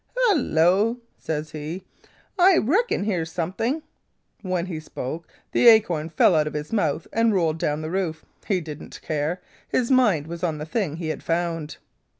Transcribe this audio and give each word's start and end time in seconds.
"'Hello,' 0.17 0.97
says 1.19 1.51
he, 1.51 1.83
'I 2.39 2.57
reckon 2.57 3.03
here's 3.03 3.31
something.' 3.31 3.83
When 4.41 4.65
he 4.65 4.79
spoke, 4.79 5.27
the 5.51 5.67
acorn 5.67 6.09
fell 6.09 6.33
out 6.33 6.47
of 6.47 6.55
his 6.55 6.73
mouth 6.73 7.05
and 7.13 7.35
rolled 7.35 7.59
down 7.59 7.73
on 7.73 7.81
the 7.83 7.91
roof. 7.91 8.25
He 8.47 8.61
didn't 8.61 8.99
care; 9.03 9.41
his 9.67 9.91
mind 9.91 10.25
was 10.25 10.43
on 10.43 10.57
the 10.57 10.65
thing 10.65 10.95
he 10.95 11.09
had 11.09 11.21
found. 11.21 11.77